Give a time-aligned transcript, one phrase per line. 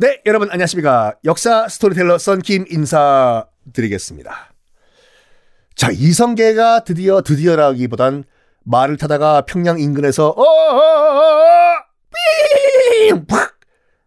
[0.00, 1.16] 네, 여러분 안녕하십니까.
[1.24, 4.52] 역사 스토리텔러 썬킴 인사드리겠습니다.
[5.76, 8.24] 자, 이성계가 드디어 드디어라기보단
[8.64, 11.84] 말을 타다가 평양 인근에서 어어어어
[13.28, 13.58] 팍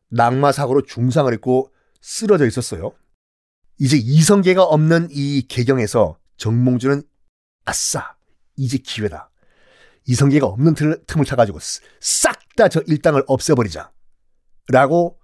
[0.09, 2.93] 낙마 사고로 중상을 입고 쓰러져 있었어요.
[3.79, 7.03] 이제 이성계가 없는 이 개경에서 정몽주는
[7.65, 8.15] 아싸
[8.55, 9.29] 이제 기회다.
[10.05, 11.59] 이성계가 없는 틈을, 틈을 타가지고
[11.99, 13.91] 싹 다저 일당을 없애버리자.
[14.69, 15.17] 라고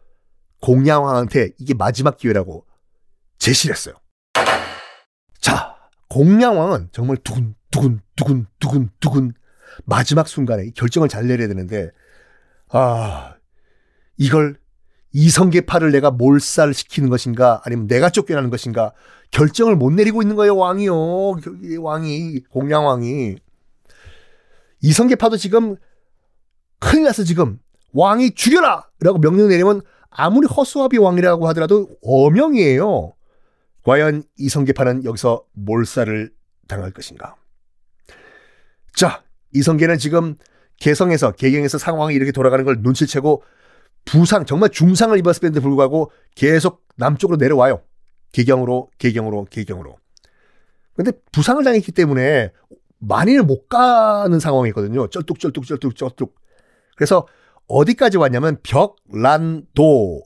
[0.62, 2.66] 공양왕한테 이게 마지막 기회라고
[3.38, 3.96] 제시를 했어요.
[5.42, 5.76] 자,
[6.09, 9.34] 공양왕은 정말 두근, 두근, 두근, 두근, 두근
[9.84, 11.90] 마지막 순간에 결정을 잘 내려야 되는데,
[12.70, 13.36] 아,
[14.18, 14.58] 이걸
[15.14, 18.94] 이성계파를 내가 몰살시키는 것인가 아니면 내가 쫓겨나는 것인가
[19.31, 21.36] 결정을 못 내리고 있는 거예요 왕이요
[21.80, 23.36] 왕이 공양왕이
[24.81, 25.76] 이성계파도 지금
[26.84, 27.60] 큰일 났어 지금
[27.94, 33.14] 왕이 죽여라 라고 명령 내리면 아무리 허수아비 왕이라고 하더라도 어명이에요
[33.84, 36.31] 과연 이성계파는 여기서 몰살을
[36.67, 37.36] 당할 것인가
[38.94, 40.36] 자 이성계는 지금
[40.80, 43.44] 개성에서 개경에서 상황이 이렇게 돌아가는 걸 눈치채고
[44.06, 47.81] 부상 정말 중상을 입었음에도 불구하고 계속 남쪽으로 내려와요.
[48.31, 49.97] 개경으로 개경으로 개경으로.
[50.95, 52.52] 근데 부상을 당했기 때문에
[53.00, 55.08] 많이는 못 가는 상황이거든요.
[55.08, 56.36] 쩔뚝쩔뚝쩔뚝 쩔뚝.
[56.95, 57.27] 그래서
[57.67, 60.23] 어디까지 왔냐면 벽란도라는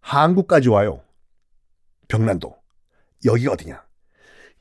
[0.00, 1.02] 한국까지 와요.
[2.08, 2.56] 벽란도.
[3.24, 3.82] 여기가 어디냐?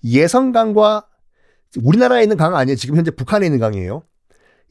[0.04, 1.08] 예성강과
[1.84, 2.76] 우리나라에 있는 강 아니에요.
[2.76, 4.04] 지금 현재 북한에 있는 강이에요.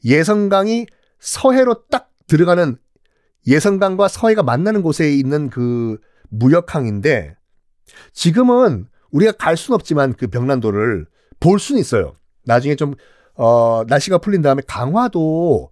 [0.05, 0.87] 예성강이
[1.19, 2.77] 서해로 딱 들어가는
[3.47, 7.35] 예성강과 서해가 만나는 곳에 있는 그 무역항인데
[8.13, 11.05] 지금은 우리가 갈 수는 없지만 그 벽난도를
[11.39, 12.15] 볼 수는 있어요.
[12.43, 12.93] 나중에 좀,
[13.35, 15.71] 어, 날씨가 풀린 다음에 강화도,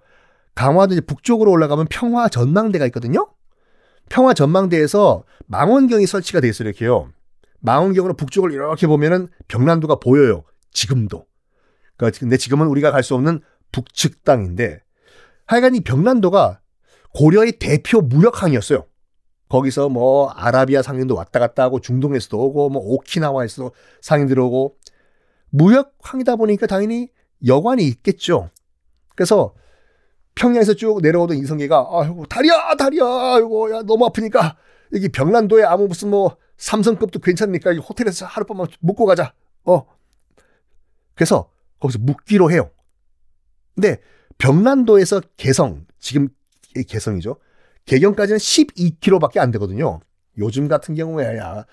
[0.56, 3.28] 강화도 북쪽으로 올라가면 평화 전망대가 있거든요?
[4.10, 7.10] 평화 전망대에서 망원경이 설치가 돼 있어요, 이렇게요.
[7.60, 10.44] 망원경으로 북쪽을 이렇게 보면은 벽난도가 보여요.
[10.72, 11.26] 지금도.
[11.98, 14.82] 그러니까 근데 지금은 우리가 갈 수 없는 북측 땅인데
[15.46, 16.62] 하여간 이 벽난도가
[17.14, 18.86] 고려의 대표 무역항이었어요.
[19.50, 23.72] 거기서 뭐 아라비아 상인도 왔다 갔다 하고 중동에서도 오고 뭐 오키나와에서도
[24.02, 24.78] 상인 들어오고
[25.50, 27.10] 무역항이다 보니까 당연히
[27.46, 28.50] 여관이 있겠죠.
[29.16, 29.54] 그래서
[30.36, 34.58] 평양에서 쭉 내려오던 이성계가 아이고 다리야 다리야 아이고 야 너무 아프니까
[34.94, 39.34] 여기 병란도에 아무 무슨 뭐 삼성급도 괜찮으니까 이 호텔에서 하룻밤만 묵고 가자.
[39.64, 39.86] 어.
[41.16, 42.72] 그래서 거기서 묵기로 해요.
[43.74, 44.00] 근데
[44.38, 46.30] 병란도에서 개성 지금
[46.88, 47.38] 개성이죠.
[47.86, 50.00] 개경까지는 12km밖에 안 되거든요.
[50.38, 51.66] 요즘 같은 경우에 야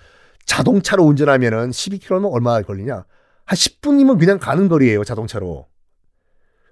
[0.46, 3.04] 자동차로 운전하면은 12km면 얼마 걸리냐?
[3.44, 5.66] 한 10분이면 그냥 가는 거리예요, 자동차로.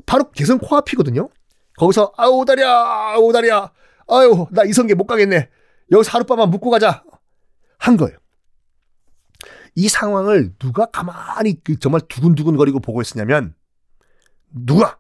[0.07, 1.29] 바로 개성 코앞이거든요.
[1.81, 3.73] 거기서 아우 다리야, 아우 다리야.
[4.07, 5.49] 아유, 나 이성계 못 가겠네.
[5.91, 7.03] 여기서 하룻밤만 묵고 가자.
[7.79, 8.19] 한 거예요.
[9.75, 13.55] 이 상황을 누가 가만히 그 정말 두근두근거리고 보고 있었냐면
[14.51, 14.99] 누가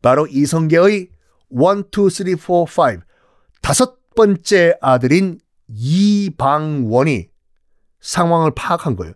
[0.00, 1.10] 바로 이성계의 1,
[1.50, 3.00] 2, 3, 4, 5
[3.60, 5.38] 다섯 번째 아들인
[5.68, 7.28] 이방원이
[8.00, 9.12] 상황을 파악한 거예요.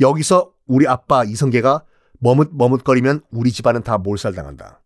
[0.00, 1.84] 여기서 우리 아빠 이성계가
[2.20, 4.80] 머뭇 머뭇거리면 우리 집안은 다 몰살당한다.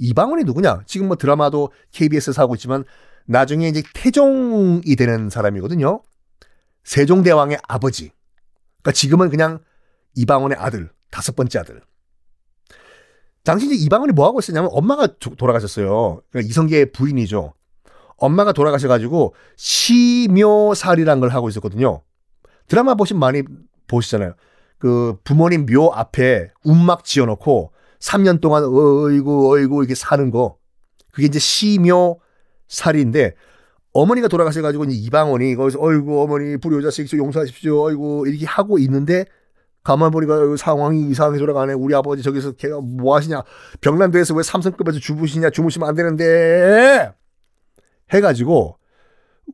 [0.00, 0.82] 이방원이 누구냐?
[0.86, 2.84] 지금 뭐 드라마도 KBS에서 하고 있지만
[3.26, 6.02] 나중에 이제 태종이 되는 사람이거든요.
[6.82, 8.10] 세종대왕의 아버지.
[8.82, 9.60] 그러니까 지금은 그냥
[10.16, 11.82] 이방원의 아들, 다섯 번째 아들.
[13.44, 16.22] 당시 이제 이방원이 뭐 하고 있었냐면 엄마가 돌아가셨어요.
[16.30, 17.52] 그러니까 이성계의 부인이죠.
[18.16, 22.02] 엄마가 돌아가셔가지고 시묘살이란 걸 하고 있었거든요.
[22.68, 23.42] 드라마 보신 많이
[23.86, 24.34] 보시잖아요.
[24.78, 30.56] 그 부모님 묘 앞에 움막 지어놓고 3년 동안 어이구 어이구 이렇게 사는 거
[31.12, 33.34] 그게 이제 시묘살인데
[33.92, 39.24] 어머니가 돌아가셔 가지고 이제 이방원이 거기서 어이구 어머니 불효 자식 용서하십시오 어이구 이렇게 하고 있는데
[39.82, 41.72] 가만 보니까 상황이 이상하게 돌아가네.
[41.72, 43.42] 우리 아버지 저기서 걔가 뭐 하시냐.
[43.80, 45.50] 병란도에서 왜 삼성급에서 주무시냐.
[45.50, 47.12] 주무시면 안 되는데.
[48.12, 48.76] 해가지고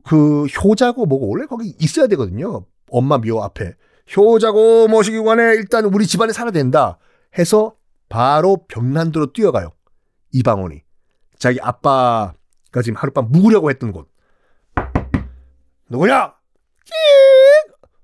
[0.03, 2.65] 그 효자고 뭐고 원래 거기 있어야 되거든요.
[2.89, 3.75] 엄마 묘 앞에.
[4.15, 6.97] 효자고 모시기 관에 일단 우리 집안에 살아야 된다.
[7.37, 7.75] 해서
[8.09, 9.71] 바로 병란도로 뛰어가요.
[10.31, 10.83] 이방원이.
[11.37, 12.33] 자기 아빠가
[12.83, 14.09] 지금 하룻밤 묵으려고 했던 곳.
[15.89, 16.33] 누구냐?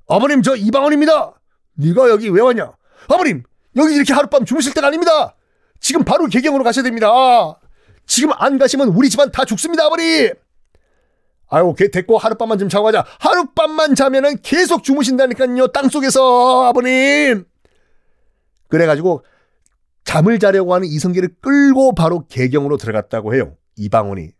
[0.05, 1.33] 어머님 저 이방원입니다.
[1.75, 2.73] 네가 여기 왜 왔냐?
[3.09, 3.43] 아버님,
[3.75, 5.35] 여기 이렇게 하룻밤 주무실 때가 아닙니다.
[5.79, 7.07] 지금 바로 개경으로 가셔야 됩니다.
[8.05, 10.33] 지금 안 가시면 우리 집안 다 죽습니다, 아버님.
[11.49, 13.05] 아유, 걔 됐고 하룻밤만 좀 자고 가자.
[13.19, 15.67] 하룻밤만 자면은 계속 주무신다니까요.
[15.67, 17.45] 땅속에서 아버님.
[18.69, 19.23] 그래가지고
[20.13, 23.57] 잠을 자려고 하는 이성계를 끌고 바로 개경으로 들어갔다고 해요.
[23.77, 24.33] 이방원이.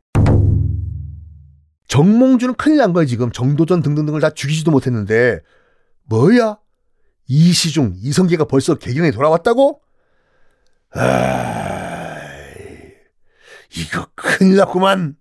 [1.88, 3.32] 정몽주는 큰일 난 거야 지금.
[3.32, 5.40] 정도전 등등등을 다 죽이지도 못했는데.
[6.04, 6.60] 뭐야?
[7.26, 9.82] 이시중 이성계가 벌써 개경에 돌아왔다고?
[10.92, 12.18] 아
[13.76, 15.16] 이거 큰일 났구만.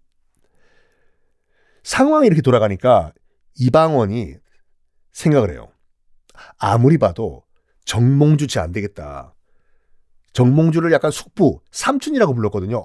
[1.83, 3.15] 상황이 이렇게 돌아가니까
[3.55, 4.35] 이방원이
[5.13, 5.73] 생각을 해요.
[6.59, 7.43] 아무리 봐도
[7.87, 9.35] 정몽주 쟤안 되겠다
[10.33, 12.83] 정몽주를 약간 숙부 삼촌이라고 불렀거든요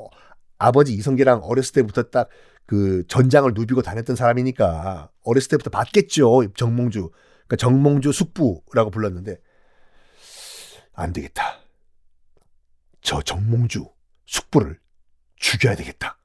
[0.57, 2.29] 아버지 이성계랑 어렸을 때부터 딱
[2.67, 6.51] 그 전장을 누비고 다녔던 사람이니까 어렸을 때부터 봤겠죠.
[6.53, 7.09] 정몽주.
[7.47, 9.37] 그러니까 정몽주 숙부라고 불렀는데
[10.93, 11.59] 안 되겠다.
[13.01, 13.87] 저 정몽주
[14.25, 14.79] 숙부를
[15.37, 16.17] 죽여야 되겠다.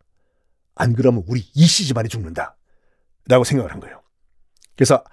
[0.75, 2.57] 안 그러면 우리 이씨 집안이 죽는다.
[3.29, 4.03] 라고 생각을 한 거예요.
[4.75, 5.05] 그래서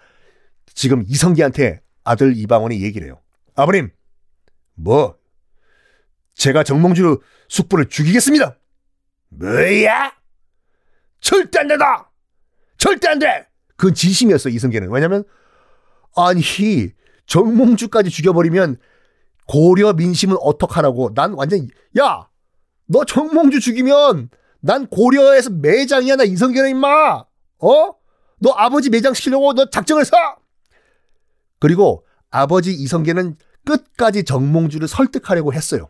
[0.74, 3.22] 지금 이성기한테 아들 이방원이 얘기를 해요.
[3.54, 3.92] 아버님,
[4.74, 5.19] 뭐,
[6.40, 7.20] 제가 정몽주
[7.50, 8.58] 숙부를 죽이겠습니다.
[9.30, 10.14] 뭐야?
[11.20, 12.10] 절대 안 된다!
[12.78, 13.46] 절대 안 돼!
[13.76, 14.90] 그건 진심이었어, 이승계는.
[14.90, 15.26] 왜냐면,
[16.16, 16.42] 아니,
[17.26, 18.78] 정몽주까지 죽여버리면
[19.48, 21.14] 고려 민심은 어떡하라고.
[21.14, 21.68] 난 완전,
[22.00, 22.30] 야!
[22.86, 24.30] 너 정몽주 죽이면
[24.62, 27.26] 난 고려에서 매장이야, 나 이성계는 임마!
[27.60, 27.92] 어?
[28.42, 30.16] 너 아버지 매장 시키려고 너 작정을 서!
[31.60, 35.90] 그리고 아버지 이성계는 끝까지 정몽주를 설득하려고 했어요.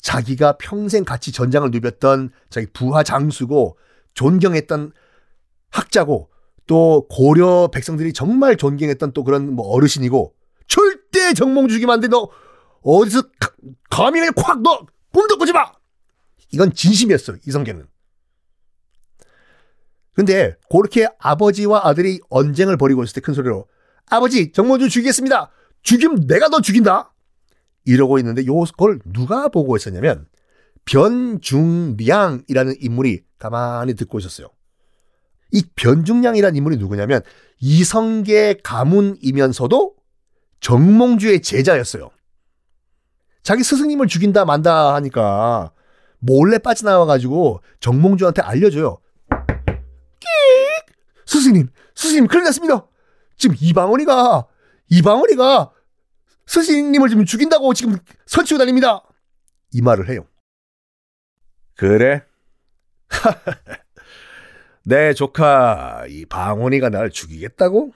[0.00, 3.76] 자기가 평생 같이 전장을 누볐던 자기 부하 장수고
[4.14, 4.92] 존경했던
[5.70, 6.30] 학자고
[6.66, 10.34] 또 고려 백성들이 정말 존경했던 또 그런 뭐 어르신이고
[10.66, 12.08] 절대 정몽 주기만 안 돼.
[12.08, 12.28] 너
[12.82, 13.22] 어디서
[13.90, 15.72] 감히 그냥 콱너 꿈도 꾸지 마.
[16.52, 17.86] 이건 진심이었어 이성계는.
[20.14, 23.66] 근데 그렇게 아버지와 아들이 언쟁을 벌이고 있을 때 큰 소리로
[24.06, 25.50] 아버지 정몽주 죽이겠습니다.
[25.82, 27.12] 죽이면 내가 너 죽인다.
[27.88, 30.26] 이러고 있는데 요걸 누가 보고 있었냐면
[30.84, 34.48] 변중량이라는 인물이 가만히 듣고 있었어요.
[35.52, 37.22] 이 변중량이라는 인물이 누구냐면
[37.60, 39.94] 이성계 가문이면서도
[40.60, 42.10] 정몽주의 제자였어요.
[43.42, 45.72] 자기 스승님을 죽인다 만다 하니까
[46.18, 48.98] 몰래 빠져나와가지고 정몽주한테 알려줘요.
[51.24, 52.86] 스승님, 스승님 큰일 났습니다.
[53.38, 54.46] 지금 이방원이가
[54.90, 55.70] 이방원이가
[56.48, 57.96] 스승님을 지금 죽인다고 지금
[58.26, 59.02] 설치고 다닙니다.
[59.70, 60.26] 이 말을 해요.
[61.76, 62.24] 그래?
[64.82, 67.92] 내 조카 이 방원이가 날 죽이겠다고?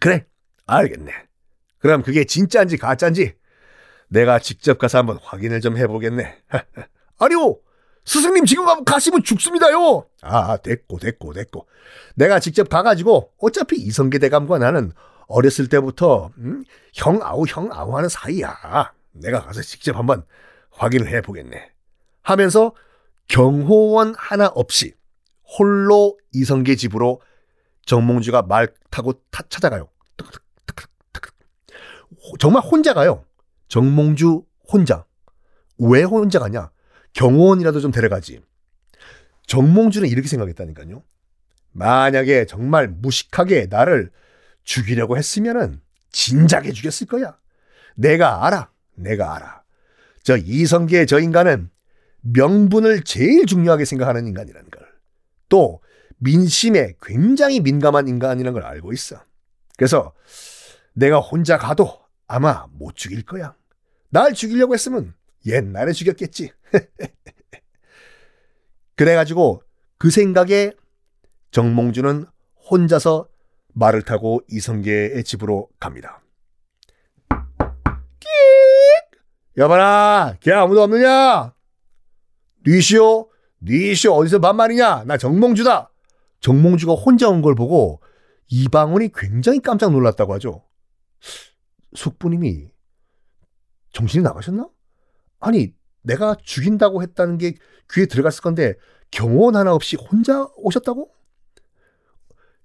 [0.00, 0.26] 그래,
[0.66, 1.12] 알겠네.
[1.78, 3.34] 그럼 그게 진짜인지 가짜인지
[4.08, 6.42] 내가 직접 가서 한번 확인을 좀 해보겠네.
[7.18, 7.58] 아니요!
[8.04, 10.06] 스승님 지금 가시면 죽습니다요!
[10.22, 11.66] 아, 됐고, 됐고, 됐고.
[12.16, 14.92] 내가 직접 가가지고 어차피 이성계 대감과 나는
[15.30, 16.64] 어렸을 때부터 음?
[16.92, 18.92] 형 아우 형 아우 하는 사이야.
[19.12, 20.24] 내가 가서 직접 한번
[20.70, 21.70] 확인을 해보겠네.
[22.22, 22.74] 하면서
[23.28, 24.92] 경호원 하나 없이
[25.58, 27.20] 홀로 이성계 집으로
[27.86, 29.88] 정몽주가 말 타고 타, 찾아가요.
[32.38, 33.24] 정말 혼자 가요.
[33.68, 35.06] 정몽주 혼자.
[35.78, 36.70] 왜 혼자 가냐?
[37.14, 38.42] 경호원이라도 좀 데려가지.
[39.46, 41.02] 정몽주는 이렇게 생각했다니까요.
[41.72, 44.10] 만약에 정말 무식하게 나를
[44.70, 45.80] 죽이려고 했으면은
[46.12, 47.36] 진작에 죽였을 거야.
[47.96, 48.70] 내가 알아.
[48.94, 49.64] 내가 알아.
[50.22, 51.70] 저 이성계 저 인간은
[52.20, 54.86] 명분을 제일 중요하게 생각하는 인간이라는 걸.
[55.48, 55.80] 또
[56.18, 59.20] 민심에 굉장히 민감한 인간이라는 걸 알고 있어.
[59.76, 60.12] 그래서
[60.92, 63.56] 내가 혼자 가도 아마 못 죽일 거야.
[64.10, 65.14] 날 죽이려고 했으면
[65.46, 66.52] 옛날에 죽였겠지.
[68.94, 69.64] 그래가지고
[69.98, 70.74] 그 생각에
[71.50, 72.26] 정몽주는
[72.70, 73.30] 혼자서
[73.74, 76.22] 말을 타고 이성계의 집으로 갑니다.
[78.18, 79.20] 끼익!
[79.56, 81.54] 여봐라, 걔 아무도 없느냐?
[82.66, 83.28] 니시오?
[83.62, 85.04] 니시오 어디서 반말이냐?
[85.04, 85.90] 나 정몽주다.
[86.40, 88.00] 정몽주가 혼자 온 걸 보고
[88.48, 90.64] 이방원이 굉장히 깜짝 놀랐다고 하죠.
[91.94, 92.70] 숙부님이
[93.92, 94.68] 정신이 나가셨나?
[95.40, 97.54] 아니, 내가 죽인다고 했다는 게
[97.92, 98.74] 귀에 들어갔을 건데
[99.10, 101.10] 경호원 하나 없이 혼자 오셨다고?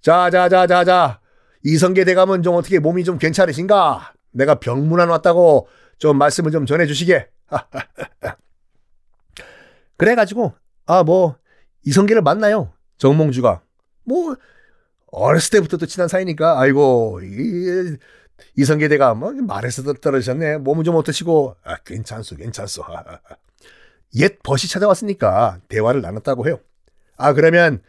[0.00, 1.20] 자, 자, 자, 자, 자.
[1.64, 4.12] 이성계 대감은 좀 어떻게 몸이 좀 괜찮으신가?
[4.30, 7.28] 내가 병문안 왔다고 좀 말씀을 좀 전해주시게.
[9.96, 10.52] 그래가지고
[10.86, 11.36] 아 뭐
[11.84, 12.72] 이성계를 만나요.
[12.98, 13.62] 정몽주가
[14.04, 14.36] 뭐
[15.12, 17.96] 어렸을 때부터 또 친한 사이니까 아이고 이,
[18.56, 20.58] 이성계 대가 뭐 말에서 떨어졌네.
[20.58, 22.82] 몸은 좀 어떠시고 아 괜찮소 괜찮소.
[24.16, 26.60] 옛 벗이 찾아왔으니까 대화를 나눴다고 해요.
[27.16, 27.82] 아 그러면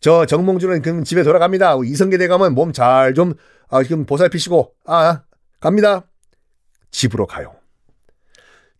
[0.00, 1.76] 저 정몽주는 그럼 집에 돌아갑니다.
[1.84, 3.34] 이성계 대감은 몸 잘 좀
[3.68, 5.22] 아, 지금 보살피시고 아
[5.60, 6.04] 갑니다.
[6.90, 7.54] 집으로 가요.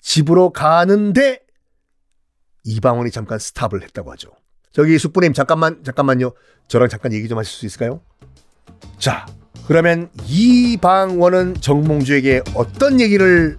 [0.00, 1.40] 집으로 가는데
[2.64, 4.30] 이방원이 잠깐 스탑을 했다고 하죠.
[4.72, 6.32] 저기 숙부님 잠깐만 잠깐만요.
[6.68, 8.00] 저랑 잠깐 얘기 좀 하실 수 있을까요?
[8.98, 9.26] 자,
[9.66, 13.58] 그러면 이방원은 정몽주에게 어떤 얘기를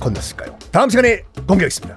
[0.00, 0.58] 건넸을까요?
[0.70, 1.94] 다음 시간에 공개하겠습니다.